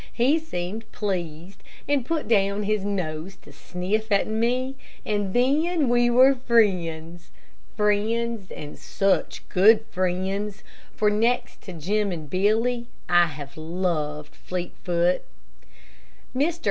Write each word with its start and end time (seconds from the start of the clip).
He 0.13 0.39
seemed 0.39 0.91
pleased 0.91 1.61
and 1.87 2.03
put 2.03 2.27
down 2.27 2.63
his 2.63 2.83
nose 2.83 3.35
to 3.43 3.53
sniff 3.53 4.11
at 4.11 4.25
me, 4.25 4.75
and 5.05 5.31
then 5.35 5.89
we 5.89 6.09
were 6.09 6.33
friends. 6.33 7.29
Friends, 7.77 8.49
and 8.49 8.79
such 8.79 9.47
good 9.49 9.85
friends, 9.91 10.63
for 10.95 11.11
next 11.11 11.61
to 11.65 11.73
Jim 11.73 12.11
and 12.11 12.27
Billy, 12.27 12.87
I 13.07 13.27
have 13.27 13.55
loved 13.55 14.33
Fleetfoot. 14.33 15.21
Mr. 16.35 16.59